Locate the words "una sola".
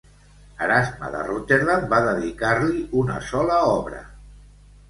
3.03-3.63